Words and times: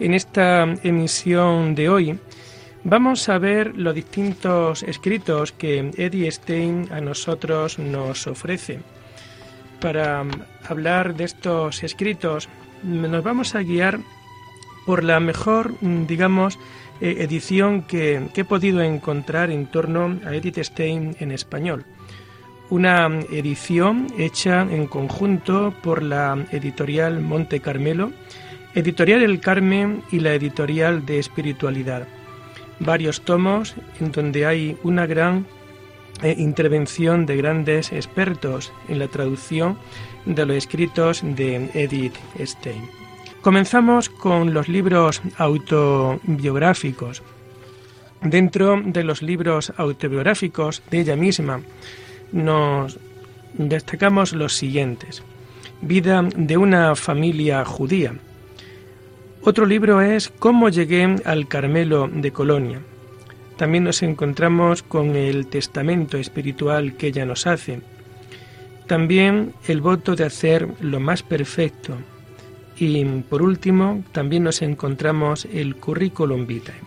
En 0.00 0.12
esta 0.12 0.64
emisión 0.82 1.74
de 1.76 1.88
hoy 1.88 2.18
vamos 2.82 3.28
a 3.28 3.38
ver 3.38 3.76
los 3.76 3.94
distintos 3.94 4.82
escritos 4.82 5.52
que 5.52 5.92
Eddie 5.96 6.30
Stein 6.30 6.88
a 6.90 7.00
nosotros 7.00 7.78
nos 7.78 8.26
ofrece. 8.26 8.80
Para 9.80 10.24
hablar 10.68 11.14
de 11.14 11.24
estos 11.24 11.84
escritos 11.84 12.48
nos 12.82 13.22
vamos 13.22 13.54
a 13.54 13.62
guiar 13.62 14.00
por 14.84 15.04
la 15.04 15.20
mejor, 15.20 15.74
digamos, 15.80 16.58
eh, 17.00 17.16
edición 17.20 17.82
que, 17.82 18.28
que 18.34 18.40
he 18.40 18.44
podido 18.44 18.82
encontrar 18.82 19.50
en 19.50 19.66
torno 19.66 20.18
a 20.26 20.34
Edith 20.34 20.58
Stein 20.58 21.16
en 21.20 21.30
español 21.30 21.84
una 22.70 23.06
edición 23.30 24.06
hecha 24.18 24.62
en 24.62 24.86
conjunto 24.86 25.74
por 25.82 26.02
la 26.02 26.46
editorial 26.50 27.20
Monte 27.20 27.60
Carmelo, 27.60 28.12
Editorial 28.74 29.22
El 29.22 29.38
Carmen 29.38 30.02
y 30.10 30.18
la 30.18 30.34
editorial 30.34 31.06
de 31.06 31.20
Espiritualidad. 31.20 32.08
Varios 32.80 33.20
tomos 33.20 33.76
en 34.00 34.10
donde 34.10 34.46
hay 34.46 34.76
una 34.82 35.06
gran 35.06 35.46
eh, 36.24 36.34
intervención 36.36 37.24
de 37.24 37.36
grandes 37.36 37.92
expertos 37.92 38.72
en 38.88 38.98
la 38.98 39.06
traducción 39.06 39.78
de 40.26 40.44
los 40.44 40.56
escritos 40.56 41.20
de 41.22 41.70
Edith 41.74 42.16
Stein. 42.40 42.90
Comenzamos 43.42 44.08
con 44.08 44.52
los 44.52 44.68
libros 44.68 45.22
autobiográficos. 45.38 47.22
Dentro 48.22 48.82
de 48.84 49.04
los 49.04 49.22
libros 49.22 49.72
autobiográficos 49.76 50.82
de 50.90 51.00
ella 51.00 51.14
misma, 51.14 51.60
nos 52.32 52.98
destacamos 53.52 54.32
los 54.32 54.56
siguientes. 54.56 55.22
Vida 55.80 56.22
de 56.22 56.56
una 56.56 56.96
familia 56.96 57.64
judía. 57.64 58.14
Otro 59.46 59.66
libro 59.66 60.00
es 60.00 60.30
Cómo 60.30 60.70
llegué 60.70 61.16
al 61.26 61.48
Carmelo 61.48 62.08
de 62.10 62.32
Colonia. 62.32 62.80
También 63.58 63.84
nos 63.84 64.02
encontramos 64.02 64.82
con 64.82 65.16
el 65.16 65.48
testamento 65.48 66.16
espiritual 66.16 66.96
que 66.96 67.08
ella 67.08 67.26
nos 67.26 67.46
hace. 67.46 67.82
También 68.86 69.52
el 69.68 69.82
voto 69.82 70.16
de 70.16 70.24
hacer 70.24 70.66
lo 70.80 70.98
más 70.98 71.22
perfecto. 71.22 71.94
Y 72.78 73.04
por 73.04 73.42
último, 73.42 74.02
también 74.12 74.44
nos 74.44 74.62
encontramos 74.62 75.44
el 75.52 75.76
currículum 75.76 76.46
vitae. 76.46 76.80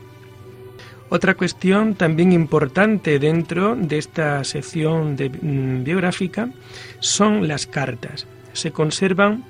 Otra 1.09 1.35
cuestión 1.35 1.93
también 1.93 2.31
importante 2.31 3.19
dentro 3.19 3.75
de 3.75 3.99
esta 3.99 4.43
sección 4.43 5.13
mm, 5.13 5.83
biográfica 5.83 6.49
son 7.01 7.47
las 7.47 7.67
cartas. 7.67 8.25
Se 8.53 8.71
conservan 8.71 9.45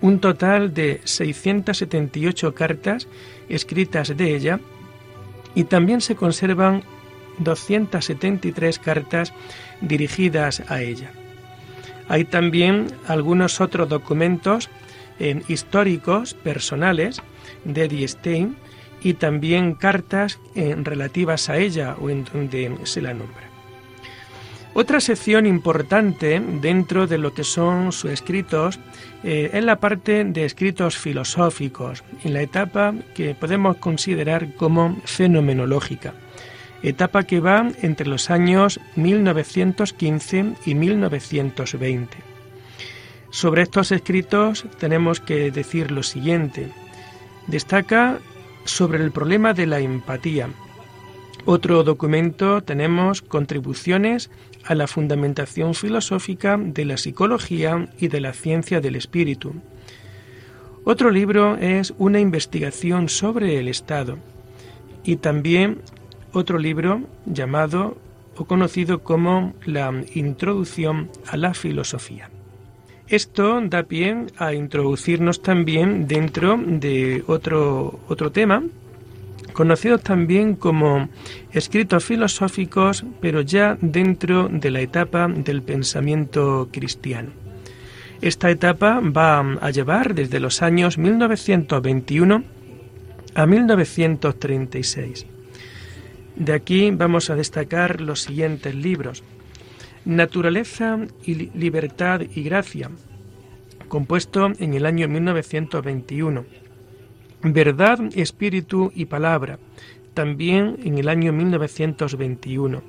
un 0.00 0.20
total 0.20 0.72
de 0.72 1.00
678 1.04 2.54
cartas 2.54 3.08
escritas 3.48 4.16
de 4.16 4.34
ella 4.34 4.60
y 5.54 5.64
también 5.64 6.00
se 6.00 6.14
conservan 6.14 6.82
273 7.38 8.78
cartas 8.78 9.32
dirigidas 9.80 10.62
a 10.68 10.82
ella. 10.82 11.12
Hay 12.08 12.24
también 12.24 12.88
algunos 13.06 13.60
otros 13.60 13.88
documentos 13.88 14.68
eh, 15.18 15.42
históricos 15.48 16.34
personales 16.34 17.22
de 17.64 17.88
Die 17.88 18.06
Stein 18.06 18.56
y 19.02 19.14
también 19.14 19.74
cartas 19.74 20.38
eh, 20.54 20.74
relativas 20.78 21.48
a 21.48 21.58
ella 21.58 21.96
o 22.00 22.10
en 22.10 22.24
donde 22.24 22.76
se 22.84 23.00
la 23.00 23.14
nombra. 23.14 23.49
Otra 24.72 25.00
sección 25.00 25.46
importante 25.46 26.40
dentro 26.40 27.08
de 27.08 27.18
lo 27.18 27.34
que 27.34 27.42
son 27.42 27.90
sus 27.90 28.12
escritos 28.12 28.78
eh, 29.24 29.50
es 29.52 29.64
la 29.64 29.80
parte 29.80 30.24
de 30.24 30.44
escritos 30.44 30.96
filosóficos, 30.96 32.04
en 32.22 32.34
la 32.34 32.42
etapa 32.42 32.94
que 33.14 33.34
podemos 33.34 33.78
considerar 33.78 34.54
como 34.54 34.96
fenomenológica, 35.04 36.14
etapa 36.84 37.24
que 37.24 37.40
va 37.40 37.68
entre 37.82 38.06
los 38.06 38.30
años 38.30 38.78
1915 38.94 40.54
y 40.64 40.74
1920. 40.76 42.16
Sobre 43.30 43.62
estos 43.62 43.90
escritos 43.90 44.64
tenemos 44.78 45.20
que 45.20 45.50
decir 45.50 45.90
lo 45.90 46.04
siguiente. 46.04 46.68
Destaca 47.48 48.18
sobre 48.64 49.02
el 49.02 49.10
problema 49.10 49.52
de 49.52 49.66
la 49.66 49.80
empatía. 49.80 50.48
Otro 51.46 51.82
documento 51.84 52.62
tenemos 52.62 53.22
contribuciones 53.22 54.30
a 54.64 54.74
la 54.74 54.86
fundamentación 54.86 55.74
filosófica 55.74 56.58
de 56.58 56.84
la 56.84 56.96
psicología 56.96 57.88
y 57.98 58.08
de 58.08 58.20
la 58.20 58.32
ciencia 58.32 58.80
del 58.80 58.96
espíritu. 58.96 59.54
Otro 60.84 61.10
libro 61.10 61.56
es 61.56 61.94
una 61.98 62.20
investigación 62.20 63.08
sobre 63.08 63.58
el 63.58 63.68
Estado 63.68 64.18
y 65.02 65.16
también 65.16 65.80
otro 66.32 66.58
libro 66.58 67.02
llamado 67.26 67.96
o 68.36 68.44
conocido 68.44 69.02
como 69.02 69.54
la 69.64 69.92
Introducción 70.14 71.10
a 71.26 71.36
la 71.36 71.54
Filosofía. 71.54 72.30
Esto 73.08 73.60
da 73.62 73.82
pie 73.82 74.26
a 74.36 74.54
introducirnos 74.54 75.42
también 75.42 76.06
dentro 76.06 76.56
de 76.56 77.24
otro, 77.26 77.98
otro 78.08 78.30
tema, 78.30 78.62
conocidos 79.60 80.00
también 80.02 80.54
como 80.54 81.10
escritos 81.52 82.02
filosóficos, 82.02 83.04
pero 83.20 83.42
ya 83.42 83.76
dentro 83.82 84.48
de 84.48 84.70
la 84.70 84.80
etapa 84.80 85.28
del 85.28 85.60
pensamiento 85.60 86.70
cristiano. 86.72 87.28
Esta 88.22 88.50
etapa 88.50 89.00
va 89.00 89.40
a 89.60 89.70
llevar 89.70 90.14
desde 90.14 90.40
los 90.40 90.62
años 90.62 90.96
1921 90.96 92.42
a 93.34 93.44
1936. 93.44 95.26
De 96.36 96.54
aquí 96.54 96.90
vamos 96.92 97.28
a 97.28 97.34
destacar 97.34 98.00
los 98.00 98.22
siguientes 98.22 98.74
libros. 98.74 99.22
Naturaleza 100.06 101.00
y 101.22 101.50
Libertad 101.50 102.22
y 102.34 102.44
Gracia, 102.44 102.90
compuesto 103.88 104.52
en 104.58 104.72
el 104.72 104.86
año 104.86 105.06
1921. 105.06 106.69
Verdad, 107.42 108.00
Espíritu 108.14 108.92
y 108.94 109.06
Palabra, 109.06 109.58
también 110.14 110.76
en 110.84 110.98
el 110.98 111.08
año 111.08 111.32
1921. 111.32 112.82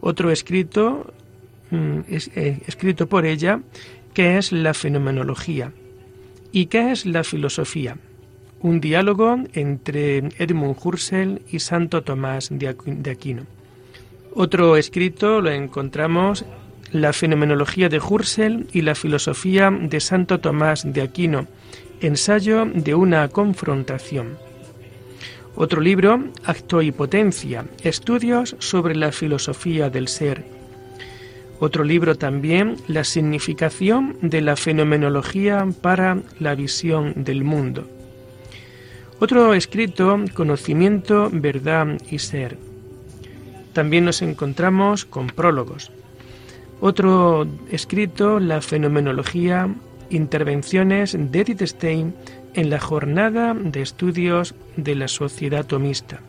Otro 0.00 0.30
escrito, 0.30 1.12
mm, 1.70 2.00
eh, 2.08 2.58
escrito 2.66 3.06
por 3.06 3.24
ella, 3.24 3.60
que 4.12 4.36
es 4.36 4.52
la 4.52 4.74
fenomenología. 4.74 5.72
¿Y 6.50 6.66
qué 6.66 6.92
es 6.92 7.06
la 7.06 7.24
filosofía? 7.24 7.96
Un 8.60 8.80
diálogo 8.80 9.38
entre 9.54 10.18
Edmund 10.38 10.76
Husserl 10.82 11.40
y 11.50 11.58
Santo 11.60 12.02
Tomás 12.02 12.50
de 12.50 12.68
Aquino. 13.10 13.46
Otro 14.34 14.76
escrito 14.76 15.40
lo 15.40 15.50
encontramos 15.50 16.44
La 16.92 17.14
fenomenología 17.14 17.88
de 17.88 17.98
Husserl 17.98 18.66
y 18.72 18.82
la 18.82 18.94
filosofía 18.94 19.70
de 19.70 19.98
Santo 19.98 20.40
Tomás 20.40 20.84
de 20.84 21.00
Aquino, 21.00 21.46
ensayo 22.02 22.66
de 22.66 22.94
una 22.94 23.28
confrontación. 23.28 24.36
Otro 25.54 25.80
libro, 25.80 26.24
Acto 26.44 26.82
y 26.82 26.92
Potencia, 26.92 27.64
estudios 27.82 28.56
sobre 28.58 28.94
la 28.94 29.12
filosofía 29.12 29.90
del 29.90 30.08
ser. 30.08 30.44
Otro 31.60 31.84
libro 31.84 32.16
también, 32.16 32.76
La 32.88 33.04
significación 33.04 34.16
de 34.20 34.40
la 34.40 34.56
fenomenología 34.56 35.66
para 35.80 36.18
la 36.40 36.54
visión 36.54 37.24
del 37.24 37.44
mundo. 37.44 37.86
Otro 39.20 39.54
escrito, 39.54 40.18
Conocimiento, 40.34 41.30
Verdad 41.32 41.98
y 42.10 42.18
Ser 42.18 42.58
también 43.72 44.04
nos 44.04 44.22
encontramos 44.22 45.04
con 45.04 45.28
prólogos. 45.28 45.90
Otro 46.80 47.46
escrito, 47.70 48.40
La 48.40 48.60
fenomenología, 48.60 49.68
intervenciones 50.12 51.16
de 51.18 51.40
Edith 51.40 51.62
Stein 51.62 52.14
en 52.54 52.70
la 52.70 52.78
jornada 52.78 53.54
de 53.54 53.82
estudios 53.82 54.54
de 54.76 54.94
la 54.94 55.08
sociedad 55.08 55.66
tomista. 55.66 56.20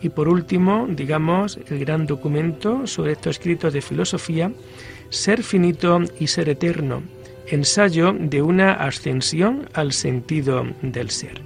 Y 0.00 0.10
por 0.10 0.28
último, 0.28 0.86
digamos, 0.88 1.58
el 1.68 1.80
gran 1.80 2.06
documento 2.06 2.86
sobre 2.86 3.12
estos 3.12 3.36
escritos 3.36 3.72
de 3.72 3.82
filosofía, 3.82 4.52
Ser 5.10 5.42
finito 5.42 6.00
y 6.20 6.26
ser 6.26 6.50
eterno, 6.50 7.02
ensayo 7.46 8.12
de 8.12 8.42
una 8.42 8.74
ascensión 8.74 9.66
al 9.72 9.92
sentido 9.92 10.66
del 10.82 11.08
ser. 11.08 11.40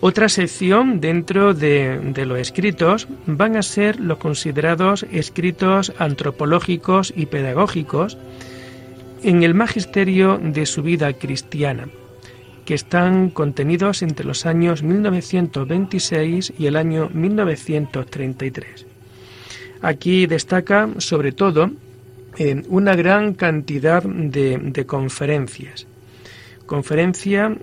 Otra 0.00 0.28
sección 0.28 1.00
dentro 1.00 1.54
de, 1.54 1.98
de, 1.98 2.26
los 2.26 2.38
escritos 2.38 3.08
van 3.24 3.56
a 3.56 3.62
ser 3.62 4.00
los 4.00 4.18
considerados 4.18 5.06
escritos 5.10 5.94
antropológicos 5.98 7.10
y 7.16 7.24
pedagógicos 7.24 8.18
en 9.24 9.42
el 9.42 9.54
magisterio 9.54 10.38
de 10.38 10.66
su 10.66 10.82
vida 10.82 11.12
cristiana, 11.14 11.88
que 12.64 12.74
están 12.74 13.30
contenidos 13.30 14.02
entre 14.02 14.26
los 14.26 14.46
años 14.46 14.82
1926 14.82 16.52
y 16.58 16.66
el 16.66 16.76
año 16.76 17.10
1933. 17.12 18.86
Aquí 19.82 20.26
destaca 20.26 20.88
sobre 20.98 21.32
todo 21.32 21.70
una 22.68 22.96
gran 22.96 23.34
cantidad 23.34 24.02
de, 24.02 24.84
conferencias. 24.86 25.86
Conferencia 26.66 27.56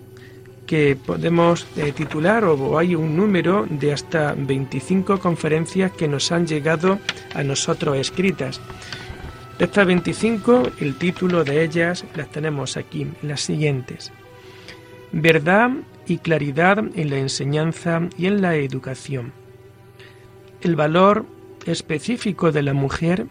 que 0.65 0.95
podemos 0.95 1.67
eh, 1.75 1.91
titular 1.91 2.45
o 2.45 2.77
hay 2.77 2.95
un 2.95 3.17
número 3.17 3.67
de 3.69 3.91
hasta 3.91 4.33
25 4.37 5.19
conferencias 5.19 5.91
que 5.91 6.07
nos 6.07 6.31
han 6.31 6.47
llegado 6.47 6.99
a 7.33 7.43
nosotros 7.43 7.97
escritas. 7.97 8.61
De 9.61 9.65
estas 9.65 9.85
25, 9.85 10.63
el 10.79 10.95
título 10.95 11.43
de 11.43 11.63
ellas 11.63 12.03
las 12.15 12.31
tenemos 12.31 12.77
aquí, 12.77 13.05
las 13.21 13.41
siguientes. 13.41 14.11
Verdad 15.11 15.69
y 16.07 16.17
claridad 16.17 16.79
en 16.79 17.11
la 17.11 17.17
enseñanza 17.17 18.01
y 18.17 18.25
en 18.25 18.41
la 18.41 18.55
educación. 18.55 19.33
El 20.61 20.75
valor 20.75 21.27
específico 21.67 22.51
de 22.51 22.63
la 22.63 22.73
mujer 22.73 23.27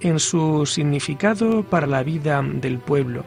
en 0.00 0.20
su 0.20 0.64
significado 0.64 1.64
para 1.64 1.86
la 1.86 2.02
vida 2.02 2.42
del 2.42 2.78
pueblo, 2.78 3.26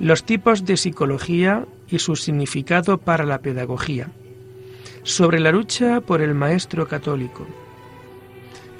los 0.00 0.24
tipos 0.24 0.64
de 0.64 0.76
psicología 0.76 1.66
y 1.88 2.00
su 2.00 2.16
significado 2.16 2.98
para 2.98 3.24
la 3.24 3.42
pedagogía, 3.42 4.10
sobre 5.04 5.38
la 5.38 5.52
lucha 5.52 6.00
por 6.00 6.20
el 6.20 6.34
maestro 6.34 6.88
católico, 6.88 7.46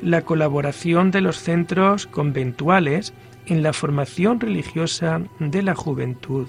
la 0.03 0.23
colaboración 0.23 1.11
de 1.11 1.21
los 1.21 1.39
centros 1.39 2.07
conventuales 2.07 3.13
en 3.47 3.63
la 3.63 3.73
formación 3.73 4.41
religiosa 4.41 5.21
de 5.39 5.63
la 5.63 5.75
juventud, 5.75 6.49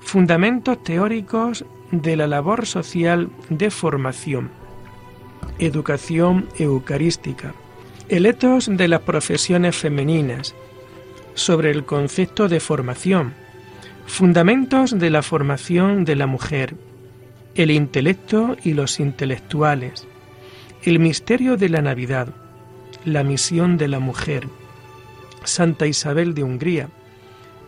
fundamentos 0.00 0.82
teóricos 0.82 1.64
de 1.90 2.16
la 2.16 2.26
labor 2.26 2.66
social 2.66 3.30
de 3.48 3.70
formación, 3.70 4.50
educación 5.58 6.48
eucarística, 6.58 7.54
el 8.08 8.26
etos 8.26 8.70
de 8.70 8.88
las 8.88 9.00
profesiones 9.02 9.76
femeninas, 9.76 10.54
sobre 11.34 11.70
el 11.70 11.84
concepto 11.84 12.48
de 12.48 12.60
formación, 12.60 13.34
fundamentos 14.06 14.98
de 14.98 15.10
la 15.10 15.22
formación 15.22 16.04
de 16.04 16.16
la 16.16 16.26
mujer, 16.26 16.74
el 17.54 17.70
intelecto 17.70 18.56
y 18.64 18.74
los 18.74 19.00
intelectuales, 19.00 20.06
el 20.84 21.00
misterio 21.00 21.56
de 21.56 21.68
la 21.68 21.82
Navidad, 21.82 22.28
la 23.04 23.24
misión 23.24 23.76
de 23.76 23.88
la 23.88 23.98
mujer, 23.98 24.48
Santa 25.42 25.86
Isabel 25.86 26.34
de 26.34 26.44
Hungría, 26.44 26.88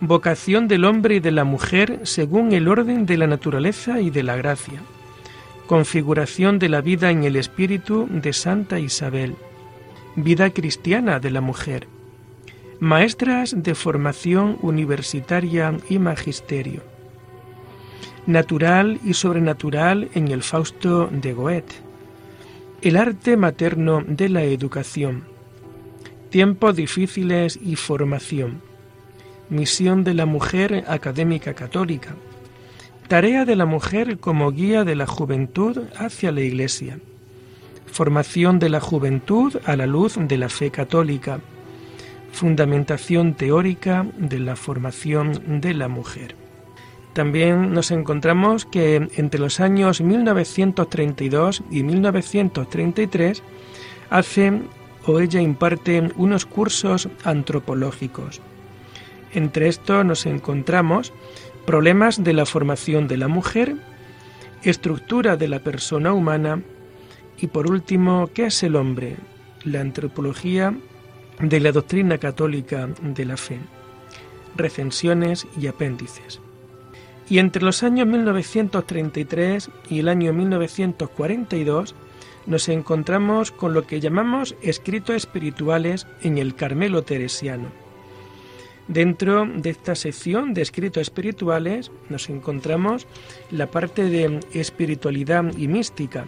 vocación 0.00 0.68
del 0.68 0.84
hombre 0.84 1.16
y 1.16 1.20
de 1.20 1.32
la 1.32 1.44
mujer 1.44 2.00
según 2.04 2.52
el 2.52 2.68
orden 2.68 3.06
de 3.06 3.16
la 3.16 3.26
naturaleza 3.26 4.00
y 4.00 4.10
de 4.10 4.22
la 4.22 4.36
gracia, 4.36 4.80
configuración 5.66 6.58
de 6.58 6.68
la 6.68 6.80
vida 6.80 7.10
en 7.10 7.24
el 7.24 7.36
espíritu 7.36 8.08
de 8.10 8.32
Santa 8.32 8.78
Isabel, 8.78 9.34
vida 10.14 10.50
cristiana 10.50 11.18
de 11.18 11.30
la 11.30 11.40
mujer, 11.40 11.88
maestras 12.78 13.60
de 13.60 13.74
formación 13.74 14.56
universitaria 14.62 15.76
y 15.88 15.98
magisterio, 15.98 16.82
natural 18.26 19.00
y 19.04 19.14
sobrenatural 19.14 20.08
en 20.14 20.28
el 20.28 20.42
Fausto 20.42 21.08
de 21.10 21.32
Goethe, 21.32 21.89
el 22.82 22.96
arte 22.96 23.36
materno 23.36 24.02
de 24.06 24.30
la 24.30 24.42
educación, 24.42 25.24
tiempos 26.30 26.76
difíciles 26.76 27.58
y 27.62 27.76
formación, 27.76 28.62
misión 29.50 30.02
de 30.02 30.14
la 30.14 30.24
mujer 30.24 30.84
académica 30.88 31.52
católica, 31.52 32.14
tarea 33.06 33.44
de 33.44 33.54
la 33.54 33.66
mujer 33.66 34.18
como 34.18 34.50
guía 34.50 34.84
de 34.84 34.96
la 34.96 35.06
juventud 35.06 35.76
hacia 35.94 36.32
la 36.32 36.40
Iglesia, 36.40 36.98
formación 37.84 38.58
de 38.58 38.70
la 38.70 38.80
juventud 38.80 39.56
a 39.66 39.76
la 39.76 39.86
luz 39.86 40.14
de 40.18 40.38
la 40.38 40.48
fe 40.48 40.70
católica, 40.70 41.40
fundamentación 42.32 43.34
teórica 43.34 44.06
de 44.16 44.38
la 44.38 44.56
formación 44.56 45.60
de 45.60 45.74
la 45.74 45.88
mujer. 45.88 46.39
También 47.12 47.72
nos 47.72 47.90
encontramos 47.90 48.64
que 48.64 49.08
entre 49.16 49.40
los 49.40 49.60
años 49.60 50.00
1932 50.00 51.62
y 51.70 51.82
1933 51.82 53.42
hace 54.10 54.62
o 55.06 55.18
ella 55.18 55.40
imparte 55.40 56.10
unos 56.16 56.46
cursos 56.46 57.08
antropológicos. 57.24 58.40
Entre 59.32 59.68
estos 59.68 60.04
nos 60.04 60.26
encontramos 60.26 61.12
problemas 61.66 62.22
de 62.22 62.32
la 62.32 62.46
formación 62.46 63.08
de 63.08 63.16
la 63.16 63.28
mujer, 63.28 63.76
estructura 64.62 65.36
de 65.36 65.48
la 65.48 65.60
persona 65.60 66.12
humana, 66.12 66.62
y 67.38 67.46
por 67.46 67.70
último, 67.70 68.28
¿qué 68.34 68.46
es 68.46 68.62
el 68.62 68.76
hombre? 68.76 69.16
La 69.64 69.80
antropología 69.80 70.74
de 71.40 71.60
la 71.60 71.72
doctrina 71.72 72.18
católica 72.18 72.88
de 73.02 73.24
la 73.24 73.36
fe, 73.36 73.58
recensiones 74.56 75.46
y 75.58 75.66
apéndices. 75.68 76.40
Y 77.30 77.38
entre 77.38 77.62
los 77.62 77.84
años 77.84 78.08
1933 78.08 79.70
y 79.88 80.00
el 80.00 80.08
año 80.08 80.32
1942 80.32 81.94
nos 82.46 82.68
encontramos 82.68 83.52
con 83.52 83.72
lo 83.72 83.86
que 83.86 84.00
llamamos 84.00 84.56
escritos 84.62 85.14
espirituales 85.14 86.08
en 86.22 86.38
el 86.38 86.56
Carmelo 86.56 87.02
Teresiano. 87.02 87.68
Dentro 88.88 89.46
de 89.46 89.70
esta 89.70 89.94
sección 89.94 90.54
de 90.54 90.62
escritos 90.62 91.02
espirituales 91.02 91.92
nos 92.08 92.28
encontramos 92.28 93.06
la 93.52 93.68
parte 93.70 94.06
de 94.06 94.40
espiritualidad 94.52 95.56
y 95.56 95.68
mística, 95.68 96.26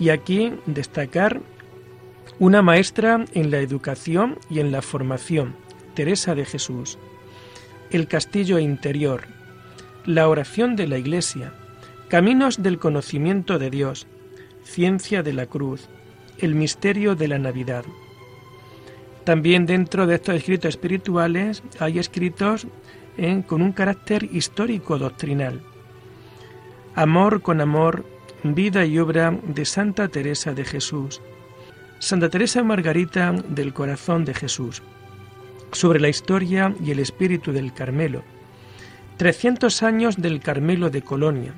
y 0.00 0.08
aquí 0.08 0.52
destacar 0.66 1.40
una 2.40 2.60
maestra 2.60 3.24
en 3.34 3.52
la 3.52 3.60
educación 3.60 4.36
y 4.50 4.58
en 4.58 4.72
la 4.72 4.82
formación, 4.82 5.54
Teresa 5.94 6.34
de 6.34 6.44
Jesús, 6.44 6.98
el 7.92 8.08
castillo 8.08 8.58
interior, 8.58 9.37
la 10.08 10.26
oración 10.26 10.74
de 10.74 10.88
la 10.88 10.96
Iglesia, 10.96 11.52
caminos 12.08 12.62
del 12.62 12.78
conocimiento 12.78 13.58
de 13.58 13.68
Dios, 13.68 14.06
ciencia 14.64 15.22
de 15.22 15.34
la 15.34 15.44
cruz, 15.44 15.90
el 16.38 16.54
misterio 16.54 17.14
de 17.14 17.28
la 17.28 17.38
Navidad. 17.38 17.84
También 19.24 19.66
dentro 19.66 20.06
de 20.06 20.14
estos 20.14 20.36
escritos 20.36 20.70
espirituales 20.70 21.62
hay 21.78 21.98
escritos 21.98 22.66
con 23.46 23.60
un 23.60 23.72
carácter 23.72 24.24
histórico 24.32 24.96
doctrinal. 24.96 25.60
Amor 26.94 27.42
con 27.42 27.60
amor, 27.60 28.06
Vida 28.42 28.86
y 28.86 28.98
obra 28.98 29.38
de 29.46 29.66
Santa 29.66 30.08
Teresa 30.08 30.54
de 30.54 30.64
Jesús. 30.64 31.20
Santa 31.98 32.30
Teresa 32.30 32.62
Margarita 32.62 33.32
del 33.32 33.74
Corazón 33.74 34.24
de 34.24 34.32
Jesús. 34.32 34.82
Sobre 35.72 36.00
la 36.00 36.08
historia 36.08 36.74
y 36.82 36.92
el 36.92 37.00
espíritu 37.00 37.52
del 37.52 37.74
Carmelo. 37.74 38.22
300 39.18 39.82
años 39.82 40.16
del 40.16 40.40
Carmelo 40.40 40.90
de 40.90 41.02
Colonia. 41.02 41.52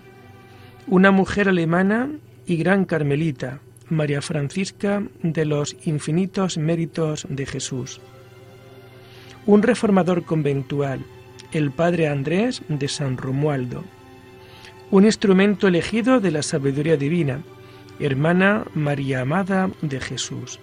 Una 0.89 1.13
mujer 1.13 1.49
alemana 1.49 2.11
y 2.47 2.57
gran 2.57 2.85
carmelita, 2.85 3.61
María 3.89 4.21
Francisca 4.21 5.05
de 5.23 5.45
los 5.45 5.77
infinitos 5.85 6.59
méritos 6.59 7.27
de 7.31 7.47
Jesús. 7.47 8.01
Un 9.47 9.63
reformador 9.63 10.25
conventual, 10.25 11.05
el 11.53 11.71
padre 11.71 12.09
Andrés 12.09 12.63
de 12.69 12.89
San 12.89 13.17
Romualdo 13.17 13.85
un 14.91 15.05
instrumento 15.05 15.69
elegido 15.69 16.19
de 16.19 16.33
la 16.33 16.43
sabiduría 16.43 16.97
divina, 16.97 17.43
hermana 18.01 18.65
María 18.75 19.21
Amada 19.21 19.71
de 19.83 20.01
Jesús. 20.01 20.59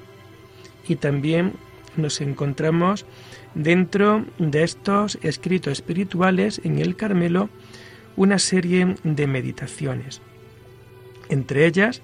Y 0.88 0.98
también 0.98 1.54
nos 1.96 2.20
encontramos 2.20 3.06
dentro 3.58 4.24
de 4.38 4.64
estos 4.64 5.18
escritos 5.24 5.74
espirituales 5.74 6.62
en 6.64 6.78
el 6.78 6.96
Carmelo 6.96 7.50
una 8.16 8.40
serie 8.40 8.96
de 9.04 9.28
meditaciones. 9.28 10.22
Entre 11.30 11.66
ellas, 11.66 12.02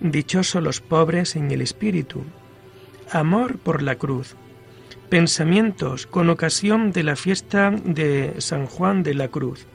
Dichosos 0.00 0.62
los 0.62 0.80
pobres 0.80 1.36
en 1.36 1.52
el 1.52 1.62
espíritu, 1.62 2.24
Amor 3.12 3.58
por 3.58 3.82
la 3.82 3.96
cruz, 3.96 4.34
Pensamientos 5.08 6.06
con 6.06 6.28
ocasión 6.28 6.90
de 6.90 7.04
la 7.04 7.14
fiesta 7.14 7.70
de 7.70 8.34
San 8.38 8.66
Juan 8.66 9.02
de 9.04 9.14
la 9.14 9.28
Cruz, 9.28 9.66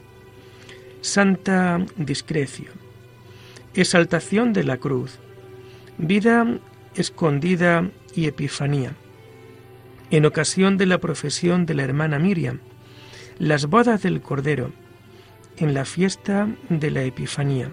Santa 1.00 1.80
Discreción, 1.96 2.74
Exaltación 3.74 4.52
de 4.52 4.64
la 4.64 4.76
Cruz, 4.76 5.18
Vida 5.96 6.46
escondida 6.94 7.88
y 8.14 8.26
Epifanía. 8.26 8.92
En 10.10 10.24
ocasión 10.24 10.78
de 10.78 10.86
la 10.86 10.98
profesión 10.98 11.66
de 11.66 11.74
la 11.74 11.84
hermana 11.84 12.18
Miriam, 12.18 12.60
las 13.38 13.66
bodas 13.66 14.02
del 14.02 14.20
Cordero, 14.20 14.72
en 15.58 15.74
la 15.74 15.84
fiesta 15.84 16.48
de 16.68 16.90
la 16.90 17.02
Epifanía, 17.02 17.70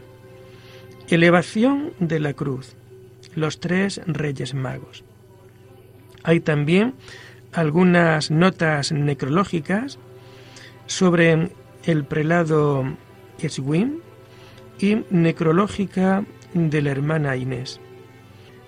Elevación 1.08 1.94
de 2.00 2.20
la 2.20 2.34
cruz. 2.34 2.75
Los 3.36 3.60
tres 3.60 4.01
reyes 4.08 4.56
magos. 4.56 5.04
Hay 6.24 6.39
también 6.39 6.96
algunas 7.54 8.32
notas 8.32 8.92
necrológicas 8.92 10.00
sobre 10.88 11.51
el 11.84 12.06
prelado 12.06 12.86
Eswin 13.39 14.01
y 14.80 15.04
necrológica 15.12 16.25
de 16.56 16.82
la 16.82 16.89
hermana 16.89 17.36
Inés. 17.36 17.80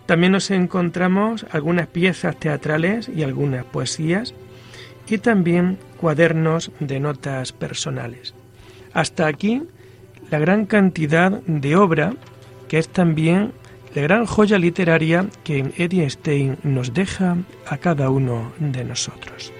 También 0.07 0.31
nos 0.31 0.49
encontramos 0.51 1.45
algunas 1.51 1.87
piezas 1.87 2.37
teatrales 2.37 3.09
y 3.13 3.23
algunas 3.23 3.65
poesías 3.65 4.33
y 5.07 5.19
también 5.19 5.77
cuadernos 5.97 6.71
de 6.79 6.99
notas 6.99 7.51
personales. 7.51 8.33
Hasta 8.93 9.27
aquí 9.27 9.63
la 10.31 10.39
gran 10.39 10.65
cantidad 10.65 11.31
de 11.45 11.75
obra 11.75 12.13
que 12.67 12.79
es 12.79 12.89
también 12.89 13.51
la 13.95 14.01
gran 14.01 14.25
joya 14.25 14.57
literaria 14.57 15.27
que 15.43 15.73
Eddie 15.77 16.09
Stein 16.09 16.57
nos 16.63 16.93
deja 16.93 17.37
a 17.65 17.77
cada 17.77 18.09
uno 18.09 18.51
de 18.59 18.83
nosotros. 18.83 19.53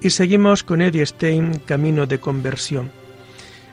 Y 0.00 0.10
seguimos 0.10 0.62
con 0.62 0.80
Eddie 0.80 1.04
Stein, 1.04 1.58
Camino 1.66 2.06
de 2.06 2.20
Conversión. 2.20 2.90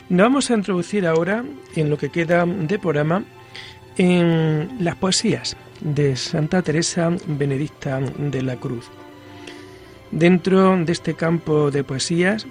Nos 0.10 0.26
vamos 0.26 0.50
a 0.50 0.56
introducir 0.56 1.06
ahora 1.06 1.46
en 1.76 1.90
lo 1.92 1.98
que 1.98 2.10
queda 2.10 2.46
de 2.48 2.80
programa 2.80 3.24
en 3.98 4.78
las 4.80 4.96
poesías 4.96 5.56
de 5.82 6.16
Santa 6.16 6.64
Teresa 6.64 7.12
Benedicta 7.28 8.00
de 8.00 8.42
la 8.42 8.56
Cruz. 8.56 8.90
Dentro 10.10 10.84
de 10.84 10.92
este 10.92 11.14
campo 11.14 11.70
de 11.70 11.84
poesías 11.84 12.48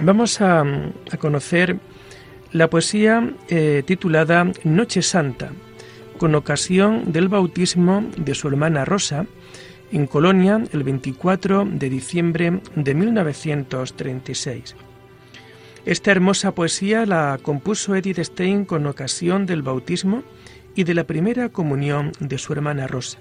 vamos 0.00 0.40
a, 0.40 0.64
conocer 1.18 1.78
la 2.52 2.70
poesía 2.70 3.34
eh, 3.48 3.82
titulada 3.84 4.52
Noche 4.62 5.02
Santa, 5.02 5.50
con 6.16 6.36
ocasión 6.36 7.10
del 7.10 7.28
bautismo 7.28 8.04
de 8.16 8.36
su 8.36 8.46
hermana 8.46 8.84
Rosa, 8.84 9.26
en 9.92 10.06
Colonia 10.06 10.62
el 10.72 10.82
24 10.82 11.64
de 11.64 11.90
diciembre 11.90 12.60
de 12.74 12.94
1936. 12.94 14.76
Esta 15.86 16.10
hermosa 16.10 16.54
poesía 16.54 17.04
la 17.04 17.38
compuso 17.42 17.94
Edith 17.94 18.18
Stein 18.18 18.64
con 18.64 18.86
ocasión 18.86 19.44
del 19.44 19.62
bautismo 19.62 20.22
y 20.74 20.84
de 20.84 20.94
la 20.94 21.04
primera 21.04 21.50
comunión 21.50 22.12
de 22.20 22.38
su 22.38 22.52
hermana 22.52 22.86
Rosa. 22.86 23.18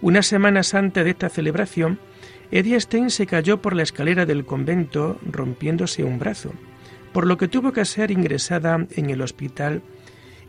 Una 0.00 0.22
semana 0.22 0.60
antes 0.72 1.04
de 1.04 1.10
esta 1.10 1.28
celebración, 1.28 1.98
Edith 2.50 2.80
Stein 2.80 3.10
se 3.10 3.26
cayó 3.26 3.60
por 3.60 3.74
la 3.74 3.82
escalera 3.82 4.26
del 4.26 4.44
convento 4.44 5.18
rompiéndose 5.30 6.04
un 6.04 6.18
brazo, 6.18 6.52
por 7.12 7.26
lo 7.26 7.36
que 7.36 7.48
tuvo 7.48 7.72
que 7.72 7.84
ser 7.84 8.10
ingresada 8.10 8.86
en 8.90 9.10
el 9.10 9.22
hospital 9.22 9.82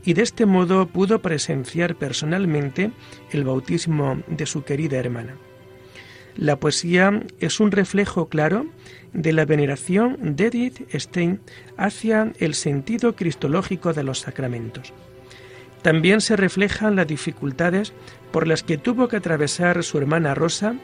y 0.05 0.13
de 0.13 0.21
este 0.21 0.45
modo 0.45 0.87
pudo 0.87 1.19
presenciar 1.19 1.95
personalmente 1.95 2.91
el 3.31 3.43
bautismo 3.43 4.21
de 4.27 4.45
su 4.45 4.63
querida 4.63 4.97
hermana. 4.97 5.35
La 6.37 6.59
poesía 6.59 7.23
es 7.39 7.59
un 7.59 7.71
reflejo 7.71 8.27
claro 8.27 8.67
de 9.13 9.33
la 9.33 9.45
veneración 9.45 10.35
de 10.35 10.47
Edith 10.47 10.87
Stein 10.93 11.39
hacia 11.77 12.33
el 12.39 12.53
sentido 12.53 13.15
cristológico 13.15 13.93
de 13.93 14.03
los 14.03 14.19
sacramentos. 14.19 14.93
También 15.81 16.19
se 16.19 16.35
reflejan 16.35 16.95
las 16.95 17.07
dificultades 17.07 17.93
por 18.31 18.47
las 18.47 18.63
que 18.63 18.77
tuvo 18.77 19.07
que 19.07 19.17
atravesar 19.17 19.83
su 19.83 19.97
hermana 19.97 20.35
Rosa 20.35 20.75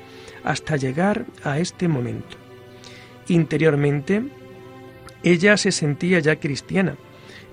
hasta 0.43 0.77
llegar 0.77 1.25
a 1.43 1.59
este 1.59 1.87
momento. 1.87 2.37
Interiormente, 3.27 4.23
ella 5.23 5.57
se 5.57 5.71
sentía 5.71 6.19
ya 6.19 6.37
cristiana, 6.37 6.95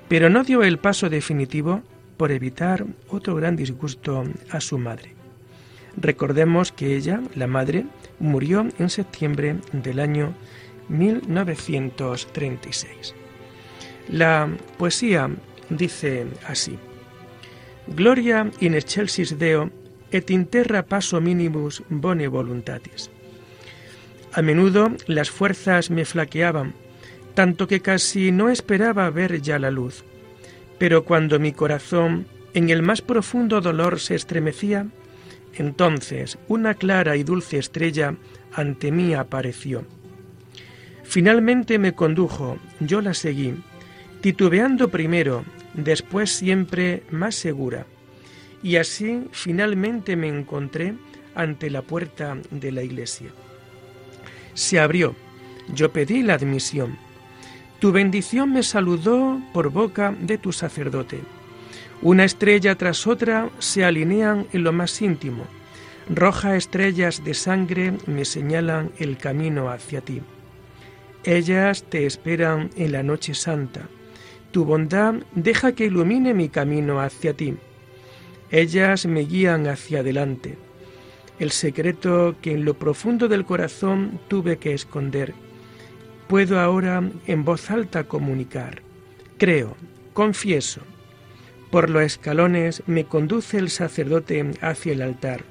pero 0.08 0.30
no 0.30 0.44
dio 0.44 0.62
el 0.62 0.78
paso 0.78 1.10
definitivo 1.10 1.82
por 2.16 2.30
evitar 2.32 2.86
otro 3.08 3.34
gran 3.36 3.54
disgusto 3.56 4.24
a 4.50 4.60
su 4.60 4.78
madre. 4.78 5.12
Recordemos 5.96 6.72
que 6.72 6.96
ella, 6.96 7.20
la 7.34 7.46
madre, 7.46 7.86
murió 8.18 8.66
en 8.78 8.90
septiembre 8.90 9.56
del 9.72 10.00
año 10.00 10.34
1936. 10.88 13.14
La 14.08 14.48
poesía 14.78 15.30
dice 15.68 16.26
así: 16.46 16.78
Gloria 17.88 18.50
in 18.60 18.74
excelsis 18.74 19.38
Deo 19.38 19.70
et 20.10 20.30
in 20.30 20.46
terra 20.46 20.84
paso 20.84 21.20
minimus 21.20 21.82
bone 21.88 22.28
voluntatis. 22.28 23.10
A 24.32 24.42
menudo 24.42 24.90
las 25.06 25.30
fuerzas 25.30 25.90
me 25.90 26.04
flaqueaban 26.04 26.74
tanto 27.38 27.68
que 27.68 27.78
casi 27.78 28.33
no 28.33 28.50
esperaba 28.50 29.09
ver 29.11 29.40
ya 29.40 29.61
la 29.61 29.71
luz. 29.71 30.02
Pero 30.76 31.04
cuando 31.04 31.38
mi 31.38 31.52
corazón 31.52 32.26
en 32.52 32.68
el 32.68 32.83
más 32.83 33.00
profundo 33.00 33.61
dolor 33.61 34.00
se 34.00 34.16
estremecía, 34.16 34.88
entonces 35.54 36.37
una 36.49 36.75
clara 36.75 37.14
y 37.14 37.23
dulce 37.23 37.59
estrella 37.59 38.16
ante 38.52 38.90
mí 38.90 39.14
apareció. 39.14 39.85
Finalmente 41.04 41.78
me 41.78 41.95
condujo, 41.95 42.59
yo 42.80 43.02
la 43.02 43.14
seguí, 43.14 43.54
titubeando 44.21 44.88
primero, 44.88 45.45
después 45.75 46.33
siempre 46.33 47.04
más 47.12 47.37
segura, 47.37 47.87
y 48.64 48.78
así 48.78 49.28
finalmente 49.30 50.16
me 50.16 50.26
encontré 50.26 50.95
ante 51.37 51.71
la 51.71 51.83
puerta 51.83 52.37
de 52.50 52.73
la 52.73 52.83
iglesia. 52.83 53.28
Se 54.54 54.80
abrió, 54.80 55.14
yo 55.73 55.92
pedí 55.92 56.25
la 56.25 56.35
admisión. 56.35 57.07
Tu 57.78 57.92
bendición 57.92 58.52
me 58.52 58.64
saludó 58.64 59.40
por 59.52 59.70
boca 59.70 60.14
de 60.20 60.37
tu 60.37 60.52
sacerdote. 60.52 61.20
Una 62.02 62.25
estrella 62.25 62.75
tras 62.75 63.06
otra 63.06 63.50
se 63.61 63.85
alinean 63.85 64.47
en 64.52 64.64
lo 64.64 64.73
más 64.73 65.00
íntimo. 65.00 65.44
Rojas 66.08 66.54
estrellas 66.54 67.23
de 67.25 67.35
sangre 67.35 67.94
me 68.06 68.25
señalan 68.25 68.90
el 68.99 69.16
camino 69.16 69.70
hacia 69.70 70.00
ti. 70.00 70.23
Ellas 71.23 71.85
te 71.85 72.06
esperan 72.06 72.70
en 72.76 72.92
la 72.92 73.02
noche 73.02 73.35
santa. 73.35 73.88
Tu 74.50 74.64
bondad 74.64 75.14
deja 75.35 75.73
que 75.73 75.87
ilumine 75.87 76.35
mi 76.35 76.49
camino 76.49 77.00
hacia 77.00 77.35
ti. 77.35 77.56
Ellas 78.50 79.06
me 79.06 79.20
guían 79.20 79.68
hacia 79.68 80.00
adelante. 80.00 80.56
El 81.38 81.52
secreto 81.52 82.35
que 82.42 82.54
en 82.54 82.64
lo 82.64 82.75
profundo 82.75 83.28
del 83.28 83.44
corazón 83.44 84.18
tuve 84.26 84.56
que 84.56 84.73
esconder 84.75 85.35
puedo 86.28 86.61
ahora 86.61 87.02
en 87.26 87.44
voz 87.44 87.70
alta 87.70 88.04
comunicar. 88.04 88.82
Creo, 89.38 89.76
confieso. 90.12 90.82
Por 91.70 91.90
los 91.90 92.02
escalones 92.02 92.82
me 92.87 93.04
conduce 93.04 93.58
el 93.58 93.70
sacerdote 93.70 94.52
hacia 94.61 94.92
el 94.92 95.02
altar. 95.02 95.44